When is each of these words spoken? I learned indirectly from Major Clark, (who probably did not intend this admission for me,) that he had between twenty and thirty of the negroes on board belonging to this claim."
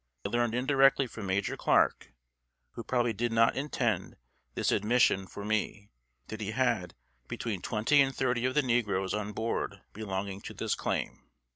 I 0.25 0.29
learned 0.29 0.55
indirectly 0.55 1.05
from 1.05 1.27
Major 1.27 1.55
Clark, 1.55 2.11
(who 2.71 2.83
probably 2.83 3.13
did 3.13 3.31
not 3.31 3.55
intend 3.55 4.15
this 4.55 4.71
admission 4.71 5.27
for 5.27 5.45
me,) 5.45 5.89
that 6.29 6.41
he 6.41 6.53
had 6.53 6.95
between 7.27 7.61
twenty 7.61 8.01
and 8.01 8.15
thirty 8.15 8.45
of 8.45 8.55
the 8.55 8.63
negroes 8.63 9.13
on 9.13 9.31
board 9.31 9.81
belonging 9.93 10.41
to 10.41 10.55
this 10.55 10.73
claim." 10.73 11.25